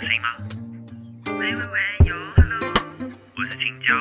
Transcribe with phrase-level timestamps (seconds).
[0.00, 0.28] 收到吗？
[1.38, 2.58] 喂喂喂，有，Hello，
[3.36, 3.94] 我是青椒。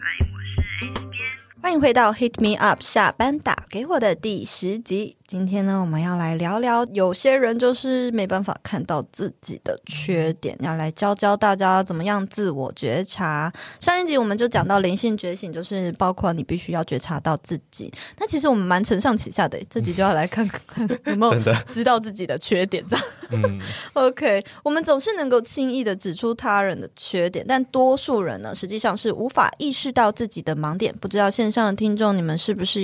[0.00, 1.28] 嗨，我是 A 边。
[1.60, 5.18] 欢迎回到 Hit Me Up 下班打给我的第十集。
[5.30, 13.52] 今天呢，我们要来聊聊，有些人就是没办法看到自己的缺点，要来教教大家怎么样自我觉察。
[13.78, 17.88] 上一集我们就讲到灵性觉醒，就是包括你必须要觉察到自己。
[18.18, 22.84] 那其实我们蛮承上启下的，这集就要来看看有没有知道自己的缺点。
[22.88, 23.60] 这样，嗯，
[23.94, 30.92] OK，我们总是能够轻易的指出他人的缺点，但多数人呢，实际上是无法意识到自己的盲点。
[31.00, 32.80] 不知道线上的听众，你们是不是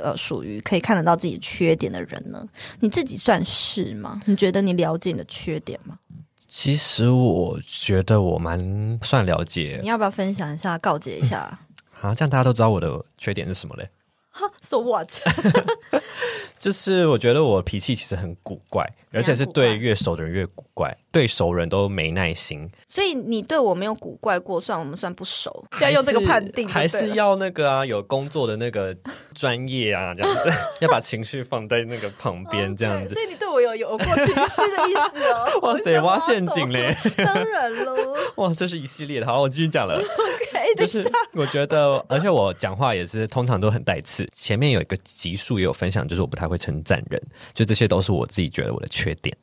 [0.00, 2.44] 呃属于可以看得到自己缺点的人呢？
[2.80, 4.20] 你自己算是吗？
[4.26, 5.98] 你觉得你了解你的缺点吗？
[6.46, 9.78] 其实我觉得我蛮算了解。
[9.82, 11.58] 你要不要分享一下，告诫一下？
[11.90, 13.88] 好、嗯，这样大家都知道我的缺点是什么嘞？
[14.30, 15.08] 哈， So what？
[16.58, 22.68] 就是我觉得我脾气其实很古怪，而且是对越熟的人越古怪，对熟人都没耐心。
[22.86, 25.64] 所以你对我没有古怪过，算我们算不熟？
[25.80, 27.86] 要用这个判定，还是要那个啊？
[27.86, 28.96] 有工作的那个
[29.34, 33.14] 专业啊，这样子 要把情绪放在那个旁边，这样子。
[33.14, 35.60] 所以你对我有有过情绪的意思哦？
[35.62, 36.96] 哇塞，挖陷阱嘞！
[37.16, 37.94] 当然喽！
[38.36, 39.26] 哇，这是一系列的。
[39.26, 39.94] 好，我继续讲了。
[39.96, 44.26] OK，就是我觉得，而且我讲话也是通常都很带刺。
[44.34, 49.36] 前面有一个集数也有分享，就是我不太会称赞人，就这些都是我自己觉得我的缺点。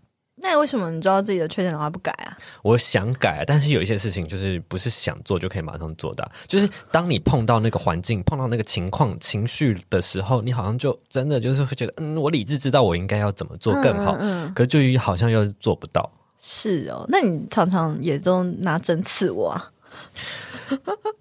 [0.59, 2.37] 那为什么你知道自己的缺点的话不改啊？
[2.63, 6.29] 我想改，但是有一些事情就是不是想做就可以马上做到。
[6.47, 16.11] 就是当你碰到那个环境、碰到那个情况、情绪的时候，你好像就真的就是会觉得，嗯，我理智知道我应该要怎么做更好，嗯嗯、可是就好像又做不到。
[16.37, 19.71] 是哦，那你常常也都拿针刺我啊？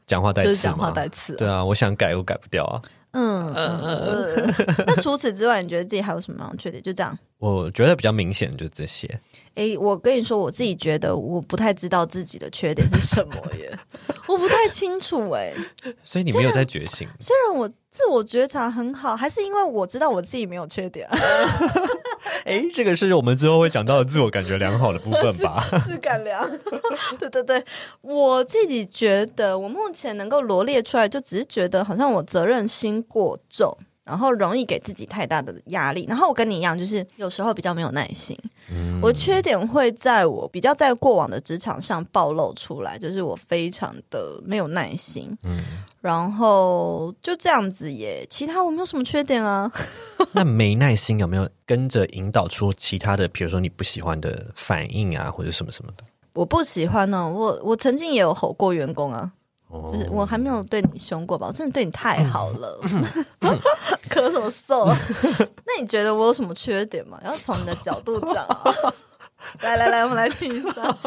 [0.04, 1.36] 讲话带刺，讲话带刺。
[1.36, 2.82] 对啊，我想改，又改不掉啊。
[3.12, 3.50] 嗯
[4.86, 6.82] 那除此之外，你觉得自己还有什么样的缺点？
[6.82, 9.08] 就这样，我觉得比较明显的就是这些。
[9.58, 13.76] 哎、欸，我跟你说，我自己觉得我不太知道自己的缺点是什么耶，
[14.28, 15.52] 我不太清楚哎。
[16.04, 17.08] 所以你没有在觉醒？
[17.18, 21.08] 虽然我自我觉察很好，还是因为我知道我自己没有缺点。
[21.08, 25.68] 哎、欸，这个是我们之后会讲到的自我感觉良好的部分吧？
[25.84, 26.48] 自感良，
[27.18, 27.60] 对对对，
[28.00, 33.76] 我自己觉得我目前能够罗列出来，就只是觉得好像我责任心过重。
[34.08, 38.34] 然后容易给自己太大的压力，然后我跟你一样，就是有时候比较没有耐心。
[38.72, 45.36] 嗯，我缺点会在我比较在过往的职场上暴露出来，就是我非常的没有耐心。
[45.44, 45.62] 嗯，
[46.00, 49.70] 然后就这样子耶，其他我没有什么缺点啊。
[50.32, 56.04] 那没耐心有没有跟着引导出其他的，比如说你不喜欢的反应啊，或者什么什么的？
[56.32, 59.32] 我不喜欢呢，我我曾经也有吼过员工啊。
[59.70, 61.46] 就是我还没有对你凶过吧？
[61.48, 62.80] 我真的对你太好了，
[64.08, 64.86] 咳什么嗽？
[65.66, 67.20] 那你觉得我有什么缺点吗？
[67.24, 68.46] 要从你的角度讲。
[69.62, 70.98] 来来来，我们来听一下。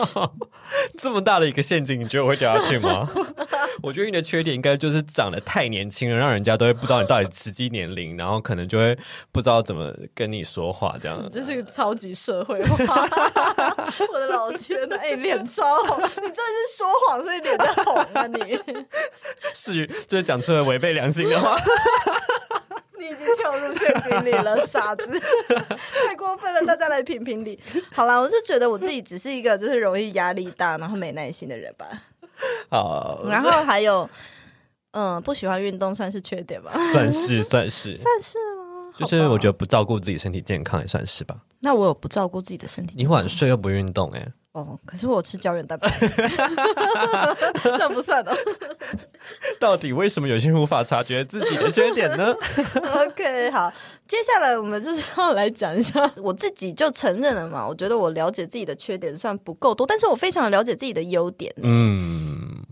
[0.98, 3.10] 这么大的一个陷阱，你觉得我会掉下去吗？
[3.84, 8.98] 我觉得你的缺点应该就是长得太年轻了，让人家都会不知道你到底实际年龄，然后可能就会
[9.34, 11.22] 不知道怎么跟你说话这样。
[11.30, 13.06] 这是个超级社会化。
[14.12, 18.60] 我的老天呐，哎，脸超红，你真的是说谎，所以脸在红啊你？
[19.54, 21.58] 是，就是讲出了违背良心的话。
[22.98, 25.20] 你已经跳入陷阱里了，傻子！
[26.08, 27.60] 太过分了，大家来评评理。
[27.92, 31.88] 好啦，我就觉得我自己只是一个就是容易压力大，然后没耐心的人吧。
[32.70, 34.08] 好，然后还有，
[34.92, 36.72] 嗯，不喜欢运动算是缺点吧？
[36.92, 38.61] 算是，算是，算是吗？
[39.02, 41.36] 就是我觉得不照顾自己身体健康也算是吧。
[41.60, 43.08] 那我有不照顾自己的身体健康？
[43.08, 44.28] 你晚睡又不运动、欸，哎。
[44.54, 45.88] 哦，可是我吃胶原蛋白，
[47.78, 48.36] 算不算的。
[49.58, 52.36] 到底为什么有些人无法察觉自己的缺点呢
[53.06, 53.72] ？OK，好，
[54.06, 57.66] 接下来我们就是要来讲一下，我自己就承认了嘛。
[57.66, 61.54] 我觉得我了解自己的缺点算不够多，但是我非常的了解自己的优点。
[61.64, 62.11] 嗯，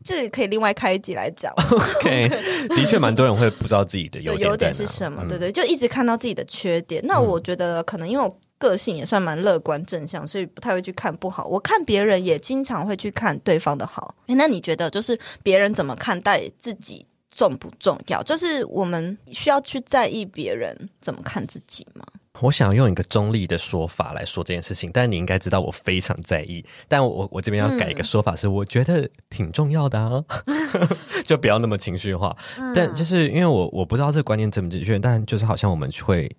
[0.09, 1.53] 这可以另外开一集来讲。
[1.99, 2.29] OK，
[2.75, 7.01] 的确蛮多人会不知道自己的优点，优点是什么，嗯、对对，就一直看到自己的缺点。
[7.05, 8.39] 那我觉得可能因为我。
[8.59, 11.45] 个性也算蛮乐观正向，所以不太会去看不好。
[11.47, 14.13] 我看别人也经常会去看对方的好。
[14.27, 18.21] 诶，那你觉得就是别人怎么看待自己重不重要？
[18.21, 22.05] 就是我们需要去在意别人怎么看自己吗？
[22.41, 26.65] 我想用一个中立的说法来说这件事情，但你应该知道我非常在意。
[26.87, 30.23] 但我我这边要改一个说法，是我觉得挺重要的啊，
[31.25, 32.35] 就不要那么情绪化。
[32.57, 36.29] 嗯、但就是因为我我不知道这个观念正不正确，但就是好像我们会。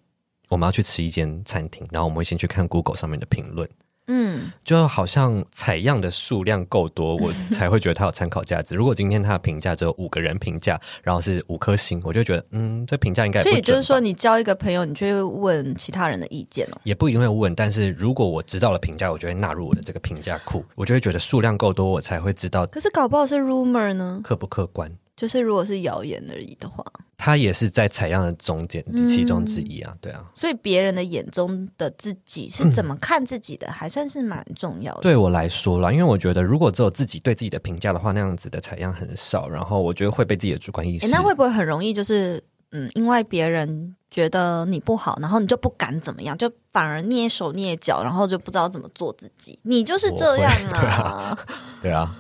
[0.49, 3.69] 我们要去吃一间餐厅，然后我们会先去看 Google 上面的评论，
[4.07, 8.75] 嗯，就好像采样的数量够多，我才会觉得它有参考价值。
[8.77, 13.43] 如果今天它的评价只有五个人评价，然后是五颗星，我就觉得，嗯，这评价应该。
[13.43, 16.81] 所以就是说，你交一个朋友，你就会问其他人的意见哦。
[16.83, 22.67] 也不一定会问，但是如果我知道了评价，我就会纳入我的这个评价库，我就会觉得数量够多，我才会知道。
[22.67, 24.21] 可是搞不好是 rumor 呢？
[24.25, 24.91] 客不客观？
[25.21, 26.83] 就是如果是谣言而已的话，
[27.19, 30.25] 他也是在采样的中间其中之一啊，对啊。
[30.35, 35.03] 所以别人的眼中的自己是怎么看自己的，嗯、还算是蛮重要的。
[35.03, 41.07] 对我来说啦，因为我觉得如果只有自己对自己的评价的话，那样子的采样很少，然后我觉得会被自己的主观意识。
[41.09, 49.59] 那会不会很容易就是嗯，因为别人觉得你不好，然后你就不敢怎么样，就反而蹑手蹑脚，然后就不知道怎么做自己。
[49.65, 51.47] 你就是这样啊，对啊。
[51.83, 52.17] 对啊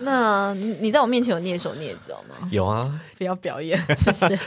[0.00, 2.48] 那你在我面前有蹑手蹑脚吗？
[2.50, 4.38] 有啊，不要表演， 谢谢。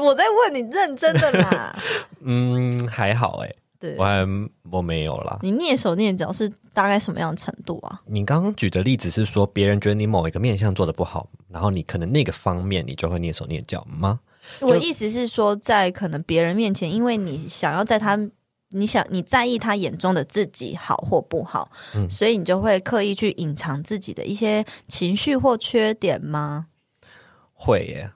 [0.00, 1.74] 我在问你，认真的啦。
[2.20, 4.26] 嗯，还好哎、欸，对，我还
[4.70, 5.38] 我没有啦。
[5.42, 8.00] 你蹑手蹑脚是大概什么样的程度啊？
[8.06, 14.20] 你刚刚举的例子是说，别人觉得你某一个面相做的不好，然后你可能那个方面你就会蹑手蹑脚吗？
[14.60, 18.18] 我意思是说，在可能别人面前，因为你想要在他。
[18.78, 26.66] 你想你在意他眼中的自己好或不好，嗯，所以你就会刻意去隐藏自己的一些情绪或缺点吗？
[27.54, 28.10] 会耶。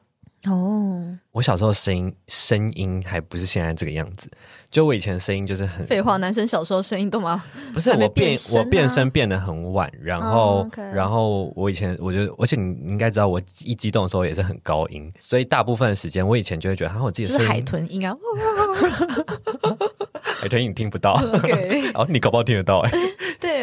[0.47, 4.27] 哦，我小时候声音声音还不是现在这个样子，
[4.71, 7.45] 就我以前声音就是很废话，男生小时候声音都吗？
[7.75, 18.17] 不是，我变我变声变得很晚，然后、然后我以前我觉得，而且你应该知道，我一激动的时候也是很高音，所以大部分的时间我以前就会觉得，好，我自己是海豚音啊。
[20.41, 22.91] 海豚音你听不到， OK， 哦，你搞不好听得到哎，
[23.39, 23.61] 对，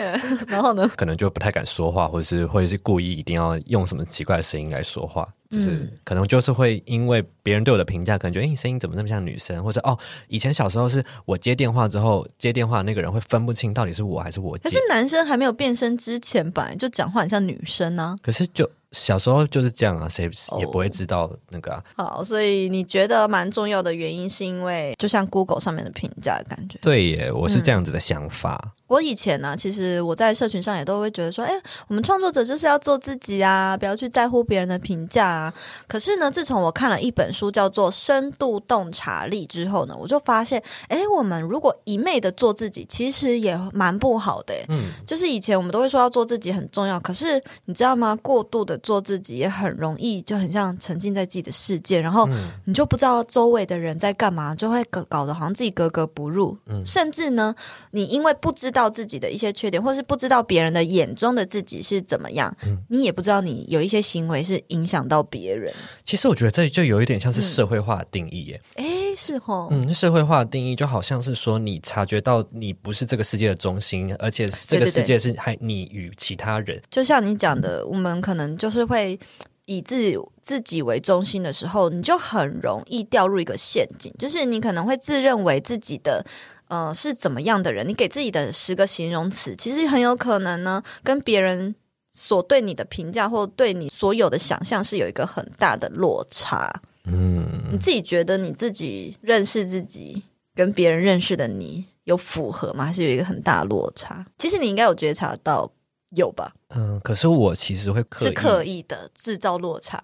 [0.47, 9.97] 然后呢，可能就不太敢说话，或者是或者是故意一定要用什么奇怪的声音来说话，就是可能就是会因为别人对我的评价，可能觉得哎，你声音怎么那么像女生，或者哦，
[10.27, 18.69] 以前小时候是我接电话之后接电话那个人会分不清到底是我还是我接，可是男生还没有变声之前，本来就讲话很像女生呢、啊，可是就。
[18.93, 21.83] 小时候就是这样啊，谁也不会知道那个啊。
[21.97, 22.07] Oh.
[22.07, 26.79] 好，所以你觉得蛮重要的原因，是因为就像 Google 上面的评价的感觉。
[26.81, 28.59] 对耶，我是这样子的想法。
[28.63, 31.51] 嗯我以前呢、啊，其实我在社群上也都会觉得说，哎，
[31.89, 35.53] 我们创作者就是要做自己啊，不要去在乎别人的评价啊。
[35.87, 44.53] 可是呢，自从我看了一本书叫做《深度洞察力》之后呢，我就发现，哎，我们如果一昧的做自己，其实也蛮不好的。
[44.67, 48.15] 嗯，就是以前我们都会说要做自己很重要，可是你知道吗？
[48.21, 52.29] 过度的做自己也很容易，就很像沉浸在自己的世界，然后
[52.65, 56.55] 你就不知道周围的人在干嘛，就会搞搞得好像自己格格不入。
[56.67, 57.55] 嗯，甚至呢，
[57.89, 58.67] 你因为不知道。
[58.67, 65.73] 知道自己的一些缺点，或是不知道别人的眼中的自己是怎么样，嗯，你也不知道你有一些行为是影响到别人。
[66.03, 68.61] 其实我觉得这就有一点像是社会化的定义耶。
[68.75, 76.65] 哎、嗯，是齁，嗯，社会化的定义就好像是说，你察觉到你不是这个世界的中心，而且这个世界是还你与其他人。
[76.65, 79.19] 对对对，就像你讲的，我们可能就是会
[79.65, 86.25] 以自己自己为中心的时候，你就很容易掉入一个陷阱，就是你可能会自认为自己的。
[86.69, 87.87] 呃，是怎么样的人？
[87.87, 91.73] 你给自己的十个形容词，其实很有可能呢，跟别人
[92.19, 96.81] 所对你的评价或对你所有的想象是有一个很大的落差。
[97.05, 100.23] 嗯，你自己觉得你自己认识自己，
[100.55, 102.87] 跟别人认识的你有符合吗？
[102.87, 104.25] 还是有一个很大的落差？
[104.39, 105.71] 其实你应该有觉察到，
[106.15, 106.51] 有吧？
[106.69, 110.01] 嗯，可是我其实会刻意，是刻意的制造落差，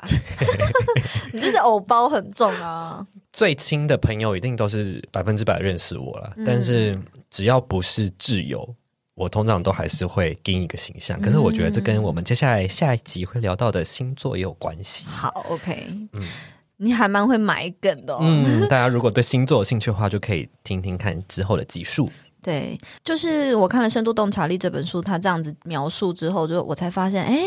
[1.33, 3.05] 你就是偶包很重啊。
[3.33, 6.95] 最亲的朋友一定都是百分之百认识我了，嗯，但是
[7.31, 8.75] 只要不是挚友，
[9.15, 11.19] 我通常都还是会给你一个形象。
[11.21, 15.05] 可是我觉得这跟我们接下来下一集会聊到的星座也有关系。
[15.07, 16.21] 好，OK，嗯，
[16.77, 18.19] 你还蛮会埋梗的哦。
[18.21, 22.09] 嗯，大家如果对星座有兴趣的话，就可以听听看之后的集数。
[22.43, 27.41] 对，就是我看了《深度洞察力》这本书，他这样子描述之后，就我才发现，哎，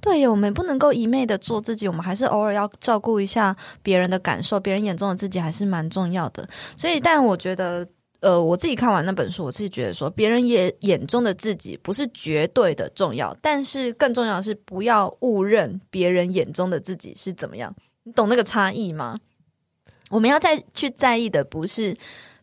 [0.00, 6.48] 对，我们不能够一昧的做自己，我们还是偶尔要照顾一下别人的感受，别人眼中的自己还是蛮重要的。
[6.78, 7.86] 所以，但我觉得，
[8.20, 17.74] 呃，我自己看完那本书，我自己觉得说，别人眼眼中的自己不是绝对的重要，但是更重要的是不要误认别人眼中的自己是怎么样。
[18.04, 19.16] 你懂那个差异吗？
[20.10, 21.96] 我们要再去在意的不是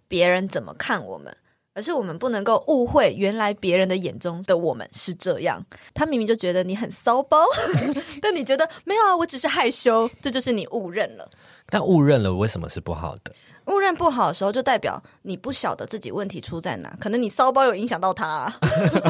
[0.07, 1.35] 别人怎么看我们。
[1.77, 5.61] 而是我们不能够误会，原来别人的眼中的我们是这样。
[5.93, 7.43] 他明明就觉得你很骚包，
[8.23, 11.29] 但你觉得没有啊，我只是害羞，这就是你误认了。
[11.71, 13.35] 那误认了为什么是不好的？
[13.67, 18.57] 误认不好的时候，就代表你不晓得自己问题出在哪，可能你骚包有影响到他、啊，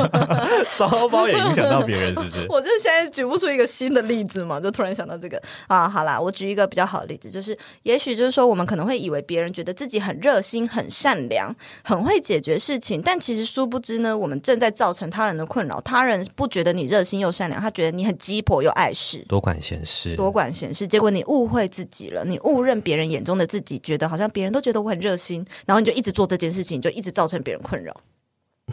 [0.77, 2.45] 骚包也影响到别人，是不是？
[2.49, 5.89] 我就现在举不出一个新的例子嘛，就突然想到这个啊。
[5.89, 15.79] 好啦，我举一个比较好的例子，就是也许就是说，我们可能会以为别人觉得自己很热心、很善良、很会解决事情，但其实殊不知呢，我们正在造成他人的困扰。
[15.81, 20.87] 他人不觉得你热心又善良，他觉得你很鸡婆又碍事，多管闲事，多管闲事。
[20.87, 27.95] 结果你误会自己了，你误认别人眼中的自己，觉得好像别人都觉得我很热心，然后你就一直做这件事情，就一直造成别人困扰。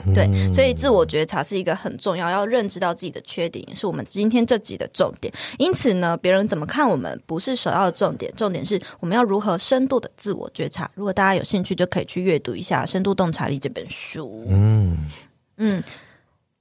[0.07, 5.31] 嗯、对，所以自我觉察是一个很重要，要认知到自己的缺点，也是我们今天这集的重点。
[5.59, 10.91] 因此呢，别人怎么看我们不是首要的重点，重点是我们要如何深度的自我觉察。
[10.95, 14.47] 如果大家有兴趣，就可以去阅读一下《深度洞察力》这本书。
[14.49, 15.11] 嗯
[15.59, 15.83] 嗯，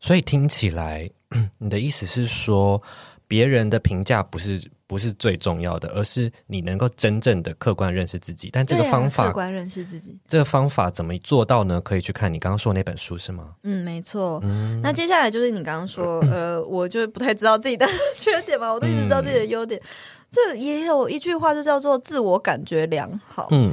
[0.02, 1.10] 所以听起来，
[1.60, 2.84] 你的意思是说，
[3.30, 4.62] 别人的评价不是？
[4.92, 8.50] 不是最重要的，而是你能够真正的客观认识自己。
[8.52, 11.80] 但这个方法，啊、客观认识自己，这个方法怎么做到呢？
[11.80, 13.52] 可以去看你刚刚说的那本书，是吗？
[13.64, 14.42] 嗯，没错。
[14.44, 19.80] 嗯、那接下来就是你刚刚说， 呃，我就不太知道自己的 缺点嘛，我都一直知道自己的优点。
[19.80, 19.88] 嗯、
[20.30, 23.48] 这也有一句话，就叫做自我感觉良好。
[23.52, 23.72] 嗯。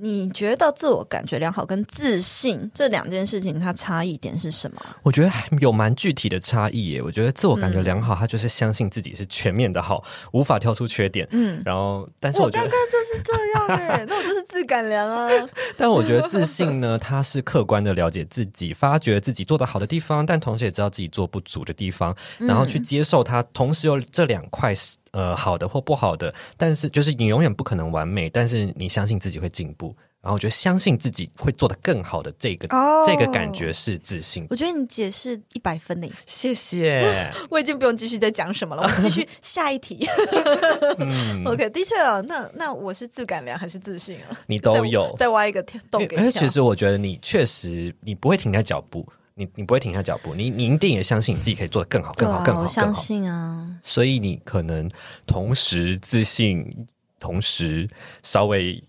[0.00, 4.80] 你觉得自我感觉良好跟自信这两件事情，它差异点是什么？
[5.02, 5.30] 我觉得
[5.60, 7.02] 有蛮具体的差异耶。
[7.02, 10.02] 我觉得自我感觉良好，它就是相信自己是全面的好，
[10.32, 11.28] 无法挑出缺点。
[11.30, 15.28] 嗯，然后，但是我觉得我刚刚就是这样哎， 那我就是自感良啊。
[15.76, 23.42] 但我觉得自信呢，它是客观的了解自己，发觉自己做得好的地方，但同时也知道自己做不足的地方，然后去接受它。
[23.52, 24.74] 同时有这两块。
[25.12, 34.46] 呃，好的或不好的，但是就是你永远不可能完美，但是你相信自己会进步，然后我觉得相信自己会做得更好的这个、oh, 这个感觉是自信。
[34.50, 37.28] 我觉得你解释一百分呢，谢谢。
[37.50, 40.06] 我已经不用继续再讲什么了，我们继续 下一题。
[41.00, 44.38] 嗯、OK，的确啊，那那我是自感良还是自信啊？
[44.46, 46.22] 你都有，再，再挖一个洞给你。
[46.22, 49.04] 而且其实我觉得你确实你不会停在脚步。
[49.40, 52.62] 你你不会停下脚步，你你一定也相信你自己可以做得更好、更好、更好、更好。
[52.64, 54.86] 我相信啊，所以你可能
[55.26, 56.86] 同时自信，
[57.18, 57.88] 同时
[58.22, 58.84] 稍微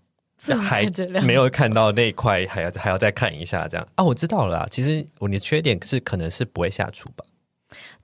[0.61, 0.85] 还
[1.23, 4.03] 没有看到那一块，还要还要再看一下这样啊。
[4.03, 7.23] 我知道了啦，其实我你的缺点是可能是不会下厨吧。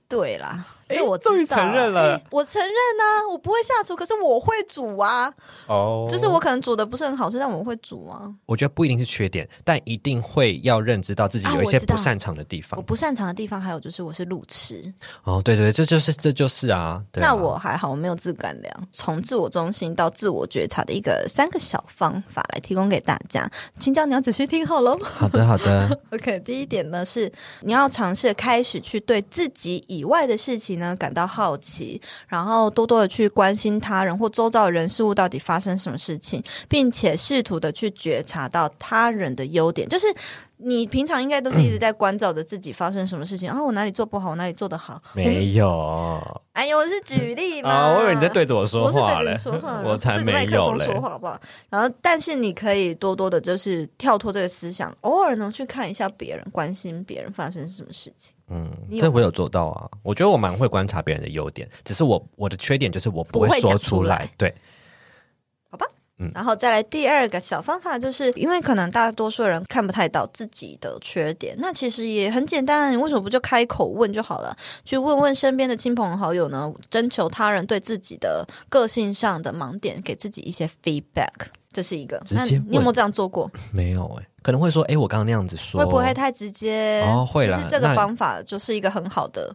[0.08, 2.20] 对啦，这我终于承认了。
[2.30, 5.30] 我承认啊，我不会下厨，可是我会煮啊。
[5.66, 8.32] 哦，就是我可能煮的不是很好吃，但我会煮啊。
[8.46, 12.78] 我觉得不一定是缺点，但一定会要认知到自己有一些不擅长的地方。
[12.78, 14.90] 我不擅长的地方还有就是我是路痴。
[15.24, 17.02] 哦，对对，这就是这就是啊。
[17.12, 18.88] 对那我还好，我没有自感量。
[18.90, 23.46] 从自我中心到自我觉察的一个三个小方法来提供给大家，
[23.78, 24.98] 请教你要仔细听好喽。
[25.02, 26.00] 好的，好的。
[26.12, 27.30] OK，第一点呢是
[27.60, 40.06] 你要尝试开始去对自己以以外的事情呢，感到好奇，然后多多的去关心他人或周遭人事物到底发生什么事情，并且试图的去觉察到他人的优点，就是。
[40.58, 43.62] 你平常应该都是一直在关照着自己发生什么事情啊？
[43.62, 45.00] 我哪里做不好，我哪里做得好？
[45.14, 46.20] 没有。
[46.58, 47.70] 哎呦，我是举例嘛。
[47.70, 48.86] 啊，我以为你在对着我说话。
[48.88, 51.40] 我是对着你说话， 我才没有说话好不好？
[51.70, 58.34] 然后，但是你可以多多的，就是跳脱这个思想，偶尔呢去看一下别人，关心别人发生什么事情。
[58.48, 59.88] 嗯，这我有做到啊。
[60.02, 64.28] 我觉得我蛮会观察别人的优点，只是我我的缺点就是我不会说出来。
[64.36, 64.52] 对。
[66.34, 74.56] 然后再来第二个小方法，就是因为可能大多数人看不太到自己的缺点，那其实也很简单，你为什么不就开口问就好了？
[74.84, 81.32] 去问问身边的亲朋好友呢，征求他人对自己的个性上的盲点，给自己一些 feedback，
[81.72, 82.20] 这是一个。
[82.30, 83.50] 那你有没有这样做过？
[83.72, 87.02] 没有哎、欸，可能会说，哎，我刚刚那样子说，会不会太直接？
[87.06, 87.56] 哦，会啦。
[87.56, 89.54] 其实这个方法就是一个很好的。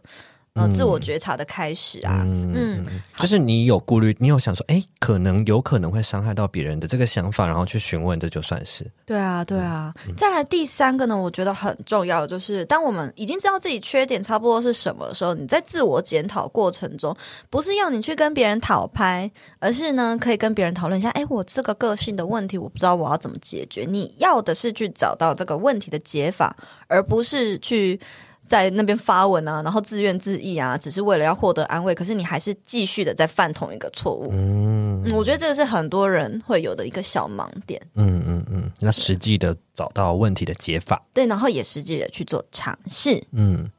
[0.56, 8.88] 嗯，自我觉察的开始啊，嗯，嗯，就是你有顾虑，你有想说，哎，可能有可能会伤害到别人的这个想法，然后去询问，这就算是。
[9.04, 9.92] 对啊，对啊。
[10.06, 17.16] 嗯，再来第三个呢，我觉得很重要，就是当我们已经知道自己缺点差不多是什么的时候，你在自我检讨过程中，
[17.50, 23.84] 不是要你去跟别人讨拍，而是呢，可以跟别人讨论一下，哎，我这个个性的问题，我不知道我要怎么解决。
[23.88, 26.56] 你要的是去找到这个问题的解法，
[26.86, 27.98] 而不是去。
[28.46, 34.28] 在那边发文啊，然后自怨自艾啊，只是为了要获得安慰，可是你还是继续的在犯同一个错误。
[34.32, 37.80] 嗯，我觉得这个是很多人会有的一个小盲点。
[37.94, 41.02] 嗯嗯嗯，那实际的找到问题的解法。
[41.12, 43.24] 对，然后也实际的去做尝试。
[43.32, 43.70] 嗯。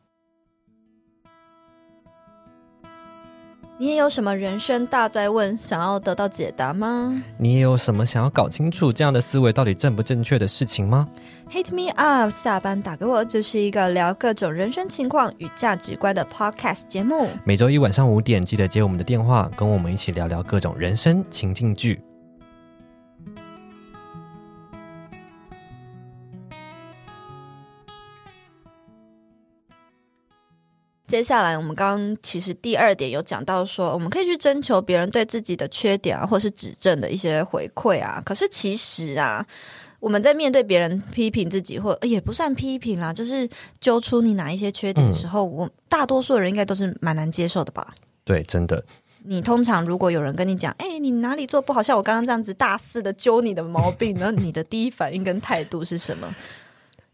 [3.78, 7.22] 你也有什么人生大哉问想要得到解答吗？
[7.38, 11.06] 你也有什么想要搞清楚这样的思维到底正不正确的事情吗
[11.52, 17.28] ？Hit me up，下班打给我，就是一个聊各种人生情况与价值观的 podcast 节目。
[17.44, 22.02] 每周一晚上五点，记得接我们的电话，跟我们一起聊聊各种人生情境剧。
[31.16, 38.22] 接下来我们刚刚其实第二点有讲到说，我们可以去征求别人对自己的缺点啊，或是指正的一些回馈啊。
[38.26, 39.48] 可是其实啊，
[40.02, 43.48] 我们在面对别人批评自己，或也不算批评啦，就是
[43.80, 47.96] 揪出你哪一些缺点的时候，嗯、我大多数人应该都是蛮难接受的吧？
[48.26, 48.84] 对，真的。
[49.24, 56.36] 你通常如果有人跟你讲，哎、欸，你哪里做不好，像我刚刚这样子大肆的揪你的毛病，那你的第一反应跟态度是什么？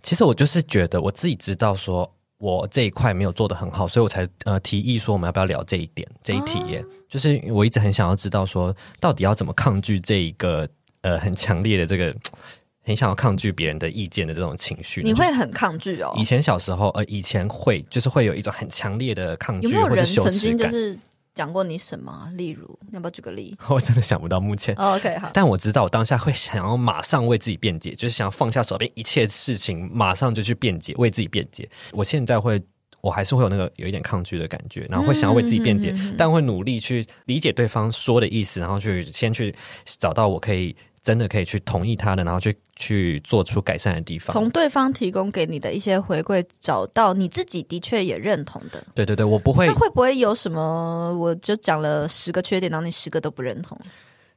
[0.02, 6.60] 其实我就是觉得我自己知道，说我这一块没有做的很好，所以我才呃提议说我们要不要聊这一点这一题
[7.08, 10.68] 就是我一直很想要知道说，到底要怎么抗拒这一个
[11.02, 12.14] 呃很强烈的这个
[12.84, 15.04] 很想要抗拒别人的意见的这种情绪。
[15.04, 16.12] 你会很抗拒哦？
[16.18, 21.00] 以前小时候呃以前会就是会有一种很强烈的抗拒，有没有人或是羞耻感曾经就是？
[21.34, 22.30] 讲过你什么？
[22.36, 23.58] 例如，要不要举个例？
[23.70, 24.76] 我真的想不到目前。
[24.76, 25.30] Oh, OK，好。
[25.34, 31.70] 但我知道，我当下会想要马上为自己辩解，就是想要放下手边一切事情，马上就去辩解，为自己辩解。
[31.94, 32.62] 我现在会，
[33.00, 40.76] 我还是会有那个有一点抗拒的感觉，然后会想要为自己辩解，嗯、但会努力去理解对方说的意思，然后去先去找到我可以。
[41.02, 44.32] 真的可以去同意他的，然后去去做出改善的地方。
[44.34, 48.84] 从对方提供给你的一些回馈，找到你自己的确也认同的。
[48.94, 49.66] 对对对，我不会。
[49.68, 51.18] 那会不会有什么？
[51.18, 53.78] 我就讲了十个缺点，然后你十个都不认同？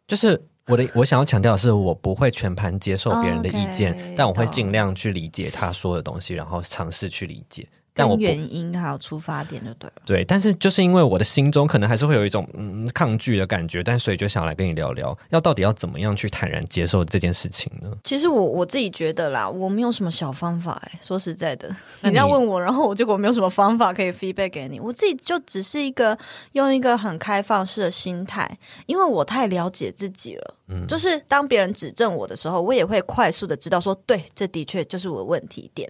[0.06, 7.66] 就是我的，我想要强调的是，我不会全盘接受别人的意见，Okay, 但我会尽量去理解他说的东西，然后尝试去理解。
[7.94, 10.02] 但我原因还有出发点就对了。
[10.04, 17.90] 对，但是就是因为我的心中可能还是会有一种嗯抗拒的感觉，但所以就想来跟你聊聊，要到底要怎么样去坦然接受这件事情呢？
[18.02, 26.18] 其实我我自己觉得啦，我没有什么小方法哎，说实在的， 你要问我，然后我结果没有什么方法可以 feedback 给你，我自己就只是一个
[26.52, 35.88] 用一个很开放式的心态，因为我太了解自己了，嗯，就是当别人指正我的时候，我也会快速的知道说，对，这的确就是我的问题点。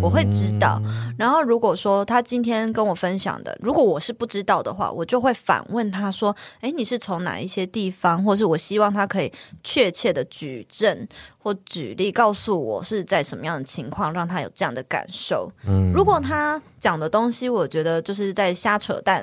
[0.00, 0.80] 我会知道，
[1.18, 9.32] 然后如果说他今天跟我分享的，如果我是不知道的话，我就会反问他说：“诶，你是从哪一些地方，或是我希望他可以
[9.64, 11.06] 确切的举证。”
[11.42, 15.50] 或举例告诉我是在什么样的情况让他有这样的感受。
[15.66, 19.22] 嗯，如果他讲的东西我觉得就是在瞎扯淡，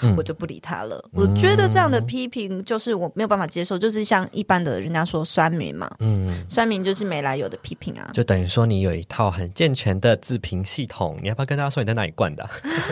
[0.00, 0.96] 嗯、 我就不理他了。
[1.12, 12.46] 嗯、我觉得这样的批评就是我没有办法接受，就是像一般的人家说酸民嘛，嗯，酸民就是没来由的批评啊，就等于说你有一套很健全的自评系统，你要不要跟大家说你在哪里灌的？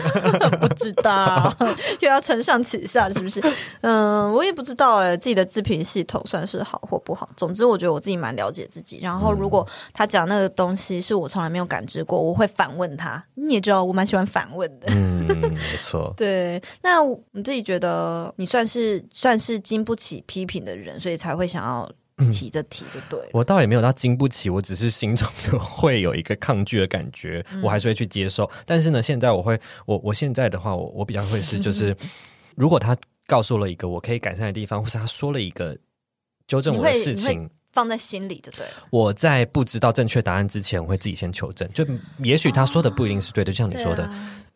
[0.59, 1.53] 不知道，
[1.99, 3.41] 又要承上启下是不是？
[3.81, 7.29] 嗯，我也不知道哎、欸，自己的自评系统算是好或不好。
[7.35, 8.62] 总之，我觉得我自己蛮了解。
[8.67, 13.23] 自己，然后如果他讲那个东西是我从来没有感知过，我会反问他。
[13.35, 14.87] 你也知道，我蛮喜欢反问的。
[14.91, 16.13] 嗯，没错。
[16.17, 16.99] 对，那
[17.31, 21.89] 你自己觉得你算是算是经不起批评的人，所以才会想要
[22.31, 23.29] 提着提就对、嗯。
[23.33, 28.45] 我倒也没有到经不起，我只是心中有 会有一个抗拒的感觉，我还是会去接受。
[28.45, 31.95] 嗯、但是呢，现在我会，我我现在的话，我我比较会是，就是
[32.55, 32.95] 如果他
[33.25, 35.77] 告诉了一个我可以改善的地方，或是他说了一个
[36.47, 37.49] 纠正我的事情。
[37.73, 38.87] 放在心里就对了。
[38.91, 41.67] 我在不知道正确答案之前，我会自己先求证。
[41.73, 41.85] 就
[42.19, 44.09] 也许他说的不一定是对的，就像你说的。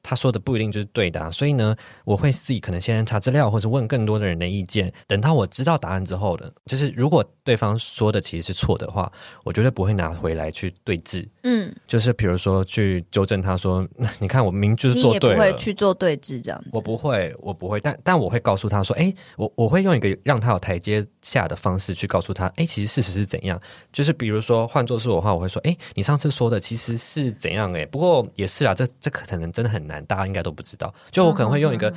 [0.09, 4.89] 他说的不一定就是对的啊，所以呢，我会自己可能先查资料，或者问更多的人的意见。
[5.05, 9.11] 等到我知道答案之后的，就是如果对方说的其实是错的话，
[9.43, 11.27] 我绝对不会拿回来去对峙。
[11.43, 13.85] 嗯，就是比如说去纠正他说，
[14.19, 16.69] 你看我明明就是做对不会去做对峙这样子。
[16.71, 23.59] 我不会，我不会，但但我会告诉他说，哎，我我会用一个让他有台阶下的方式去告诉他，哎，其实事实是怎样。
[23.91, 27.73] 就是比如说换做是我的话，我会说，哎，你上次说的其实是怎样？
[27.75, 29.96] 哎，不过也是啊，这这可能真的很难。
[30.05, 31.93] 大家应该都不知道，就我可能会用一个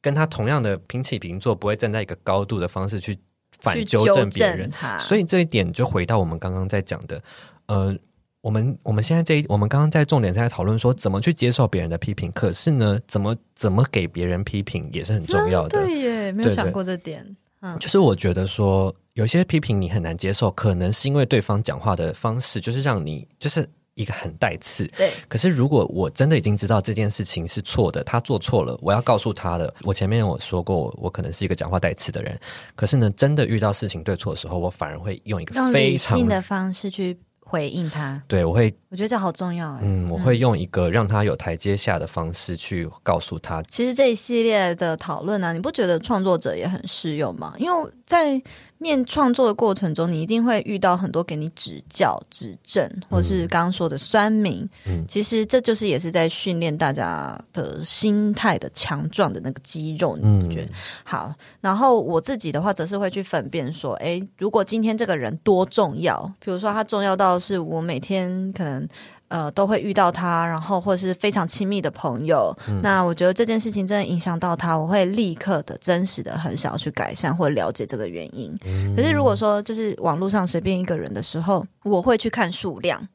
[0.00, 3.18] 跟他同样的平起平坐，不会站在一个高度的方式去
[3.58, 4.70] 反纠正别人。
[4.98, 7.22] 所以这一点就回到我们刚刚在讲的，
[7.66, 7.96] 呃，
[8.40, 15.80] 我们我们现在这一，我们刚刚在重点在讨论说怎么去接受别人的批评，可是呢，怎么怎么给别人批评也是很重要的。
[15.80, 17.36] 对耶，没有想过这点。
[17.60, 23.68] 嗯，就是我觉得说有些批评你很难接受，可能是因为对方讲话的方式就是让你就是。
[23.96, 25.10] 一个很带刺，对。
[25.26, 29.74] 可是如果我真的已经知道这件事情是错的，他做错了，我要告诉他的。
[29.84, 32.38] 我前面我说过我，可能是一个讲话带刺的人。
[32.74, 38.22] 可是呢，真的遇到事情对错的时候，我反而会用一个非常的方式去回应他。
[38.28, 38.72] 对，我会。
[38.96, 39.78] 我觉得这好重要。
[39.82, 43.62] 嗯，我会用一个让他有台阶下的方式去告诉他。
[43.64, 47.52] 其实这一系列的讨论呢，你不觉得创作者也很适用吗？
[47.58, 48.42] 因为在
[48.78, 54.66] 面创作的过程中，你一定会遇到很多给你指教、指正，或是刚刚说的酸民。
[54.86, 60.16] 嗯，其实这就是也是在训练大家的心态的强壮的那个肌肉。
[60.16, 60.66] 你觉得？
[60.66, 68.88] 嗯、好，然后我自己的话，则是会去分辨说，哎，如果今天这个人多重要，比如说他重要到是我每天可能能
[69.28, 72.56] 呃都会遇到他，然后或者是非常亲密的朋友。
[72.68, 78.56] 嗯、那我觉得这件事情真的影响到他，我会立刻的、真实的很想要去改善或了解这个原因。
[78.64, 83.06] 嗯、可是如果说就是网络上随便一个人的时候，我会去看数量，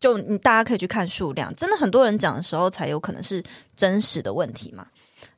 [0.00, 3.42] 就你大家可以去看数量，真的很多人讲的时候才有可能是
[3.76, 4.86] 真实的问题嘛。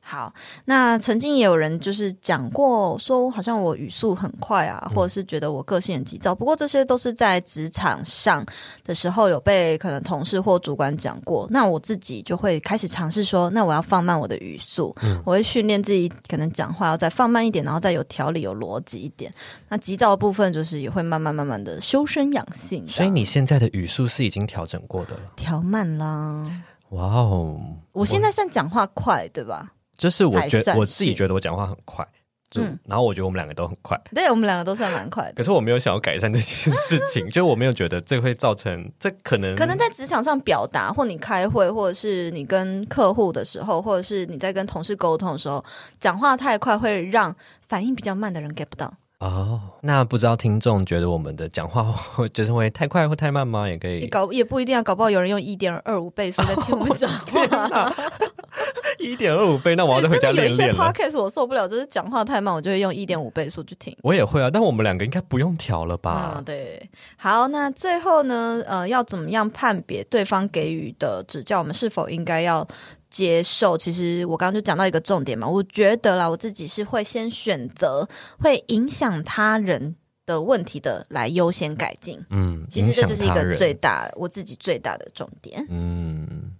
[0.07, 0.31] 好，
[0.65, 6.35] 那曾经也有人就是讲过，说好像我语速很快啊，或者是觉得我个性很急躁。
[6.35, 8.45] 不过这些都是在职场上
[8.83, 11.47] 的时候有被可能同事或主管讲过。
[11.49, 19.33] 那我自己就会开始尝试说，那我要放慢我的语速，嗯、我会训练自己可能讲话要再放慢一点，然后再有条理、有逻辑一点。
[19.69, 22.87] 那急躁的部分就是也会慢慢慢慢的修身养性。
[22.87, 25.21] 所以你现在的语速是已经调整过的了？
[25.35, 26.45] 调慢啦。
[26.89, 27.59] 哇哦，
[27.91, 29.71] 我现在算讲话快，对吧？
[29.97, 32.05] 就是我觉得我自己觉得我讲话很快，
[32.49, 35.33] 就、嗯、然后我觉得我们两个都很快，对，我们两个都算蛮快的。
[35.33, 45.63] 可是我没有想要改善这件事情， 就我没有觉得这会造成这可能可能在职场上表达，或你开会，或者是你跟客户的时候，或者是你在跟同事沟通的时候，
[45.99, 47.35] 讲话太快会让
[47.67, 48.93] 反应比较慢的人 get 不到。
[49.25, 51.93] 哦，那不知道听众觉得我们的讲话
[52.33, 53.67] 就是会太快或太慢吗？
[53.67, 57.93] 也可以搞，也不一定啊搞不好有人用一点二五倍速在听我们讲话。
[58.97, 60.63] 一点二五倍，那我要再回家练练了。
[60.63, 63.95] 欸、有一些 podcast 我受不了，就是讲话太慢，我就会用一点五倍速去听。
[64.01, 66.35] 我也会啊，但我们两个应该不用调了吧？
[66.37, 66.89] 嗯，对。
[67.17, 68.63] 好，那最后呢？
[68.65, 72.65] 呃，要怎么样判别对方给予的指教，我们是否应该要？
[73.15, 78.05] 接受，其实我刚刚就讲到一个重点嘛，我觉得啦，我自己是会先选择
[78.39, 82.19] 会影响他人的问题的来优先改进。
[82.29, 85.65] 嗯，其实这就是一个最大我自己最大的重点。
[85.69, 86.51] 嗯。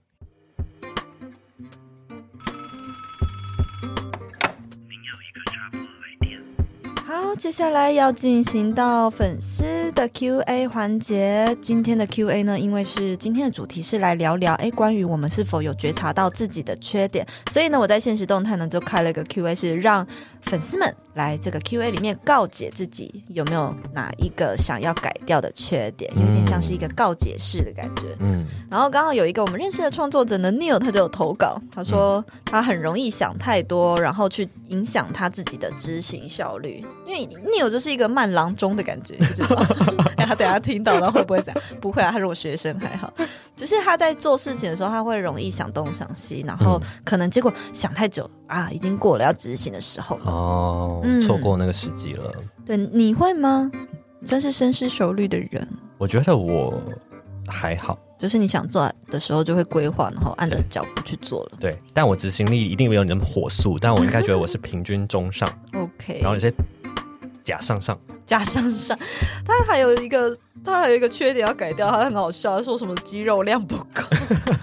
[7.15, 11.57] 好，接下来要进行到粉丝的 Q&A 环节。
[11.61, 20.05] 今天的 Q&A 呢，因为是今天的主题是来聊聊，哎，关于我们是否有觉察到自己的缺点，所以呢，我在现实动态呢就开了一个 Q&A，是让
[20.41, 28.13] 粉丝们来这个 Q&A 里面告解自己有没有哪一个想要改掉的缺点，有点像是一个告解式的感觉。
[28.19, 36.83] 嗯，然后刚好有一个我们认识的创作者呢，Neil，他就有投稿，他说他很容易想太多，然后去影响他自己的执行效率。
[37.05, 39.67] 因为 Neil 就是一个慢郎中的感觉，你知道吗？
[40.17, 41.53] 哎，他等下听到了会不会想？
[41.79, 43.13] 不会啊，他是我学生还好。
[43.55, 52.31] 只是他在做事情的时候，他会容易想东想西，然后可能结果想太久啊，已经过了要执行的时候哦，错过那个时机了。
[52.65, 53.71] 对，你会吗？
[54.25, 55.67] 真是深思熟虑的人。
[55.97, 56.81] 我觉得我
[57.47, 61.51] 还好，就是你想做的时候就会规划，然后按着脚步去做了。
[61.59, 65.47] 对，但我执行力一定没有你那么火速，但我应该觉得我是平均中上。
[65.75, 66.51] OK，然后有些。
[67.45, 68.97] 假上上，假上上，
[69.45, 74.01] 他还有一个，他还有一个缺点要改掉，他很好笑，他说什么肌肉量不够，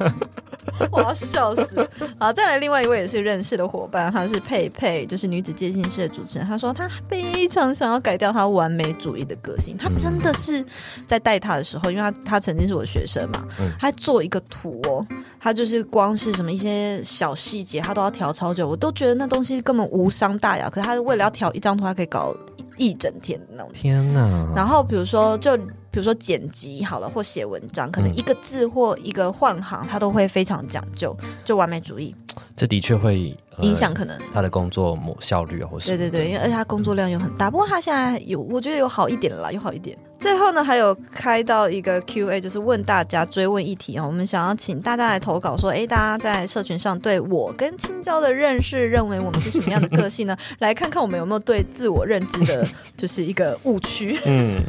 [0.91, 1.89] 我要笑死。
[2.19, 6.47] 好，再来另外一位也是认识的伙伴，他是佩佩，就是女子接心室的主持人。
[6.47, 10.65] 他说他非常想要改掉他完美主义的个性，他真的是
[11.07, 13.45] 在带他的时候，因为他他曾经是我的学生嘛，
[13.79, 15.07] 他做一个图哦，
[15.41, 22.35] 他就是光是什么一些小细节，他都要调超久，我都觉得那东西根本无伤大雅，可是他为了要调一张图，他可以搞。
[22.79, 24.49] 一整天的那种天哪！
[24.57, 25.57] 然后比如说，就
[25.93, 32.15] 比如说剪辑好了，或写文章，可能一个字或一个换行，他都会非常讲究，就完美主义。
[32.57, 37.51] 这的确会、呃、影响可能他的工作效率啊，或是对对对，因为而且他工作量又很大。
[37.51, 39.97] 不过他现在有，我觉得有好一点了啦，有好一点。
[40.23, 44.07] 最后呢，还有开到一个 Q&A，就是问大家追问议题啊。
[44.07, 50.37] 我们想要请大家来投稿，说，哎，大家在社群上对我跟青椒的认识，认为我们是什么样的个性呢？
[50.61, 52.65] 来看看我们有没有对自我认知的，
[52.97, 54.17] 就是一个误区。
[54.25, 54.61] 嗯，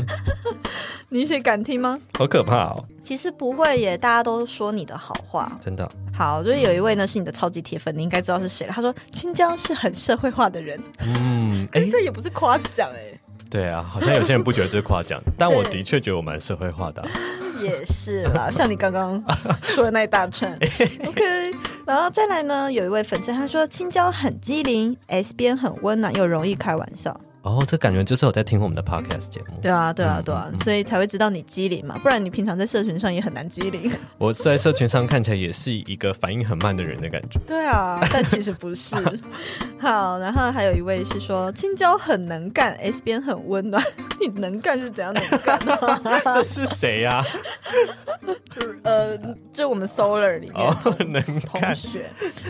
[1.10, 2.00] 你先敢听吗？
[2.18, 2.84] 好可怕哦！
[3.04, 5.88] 其实不会耶，大家都说你的好话，真的。
[6.12, 8.74] 好，就是有一位呢是你的超级铁粉，你应该知道是谁了。
[8.74, 10.82] 他说青椒是很社会化的人。
[11.06, 13.20] 嗯， 哎，这也不是夸奖哎。
[13.54, 17.08] 对啊，好像有些人不觉得这是夸奖，但我的确觉得我蛮社会化的啊。
[17.62, 19.24] 也是啦， 像你刚刚
[19.62, 20.52] 说的那一大串。
[21.06, 21.24] OK，
[21.86, 27.16] 然后再来呢，有一位粉丝他说青椒很机灵，S 边很温暖又容易开玩笑。
[27.43, 29.60] 哦，这感觉就是我在听我们的 podcast 节目。
[29.62, 33.91] 对啊，对啊，对啊，嗯、所以才会知道你机灵嘛，不然你平常在社群上也很难机灵。
[34.17, 37.39] 我在社群上看起来也是一个反应很慢的人的感觉。
[37.45, 38.95] 对啊，但其实不是。
[39.77, 43.84] 好，然后还有一位是说青椒很能干，S 边很温暖。
[44.28, 45.60] 你能干是怎样能干？
[46.36, 47.26] 这是谁呀、啊？
[48.84, 49.18] 呃，
[49.52, 50.76] 就我们 Solar 里面、哦、
[51.08, 52.10] 能同学，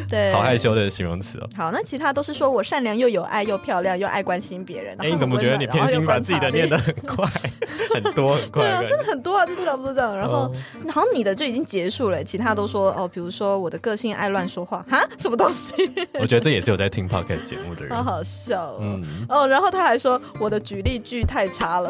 [0.10, 1.50] 对，好害羞的形容词哦。
[1.56, 4.96] 好，那其他都是说我善良又有爱又漂亮又爱关心别人。
[5.00, 7.28] 哎、欸，你怎么觉得你偏心把自己的念得很快，
[7.94, 8.64] 很多很快？
[8.64, 10.16] 对啊，真的很多啊，就差不多这样。
[10.16, 10.52] 然后，哦、
[10.92, 15.74] 好像你的就已经结束了，其他都说哦，比如说我的个性爱乱说话，哈， 什么东西？
[16.14, 18.80] 我觉得这也是有在听 Podcast 节目的人，好好笑、哦。
[18.82, 21.90] 嗯，哦，然后他还说我的举例句太差了，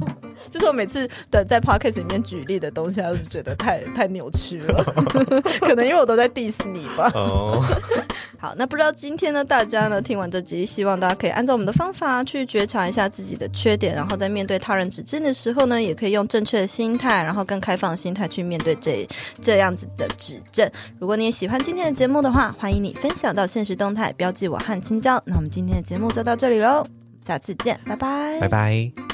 [0.50, 4.82] 就是我每次的在 Podcast 里面举例的东西，他就觉得太太扭曲了，
[5.60, 7.10] 可能因为我都在 diss 你吧。
[7.14, 7.62] 哦，
[8.40, 19.06] 好，那不知道今天呢，大家呢听完这集，希望大家可以按照我们的方法去觉察一下自己的缺点，然后在面对他人指正的时候呢，也可以用正确的心态，然后更开放的心态去面对这
[19.42, 20.66] 这样子的指正。
[20.98, 25.22] 如果你也喜欢今天的节目的话，欢迎你分享到现实动态，标记我和青椒。
[25.26, 26.82] 那我们今天的节目就到这里喽，
[27.24, 29.11] 下次见，拜拜，拜拜。